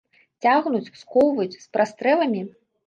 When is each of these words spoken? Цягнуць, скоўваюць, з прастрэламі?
Цягнуць, 0.45 0.93
скоўваюць, 1.01 1.59
з 1.63 1.67
прастрэламі? 1.77 2.41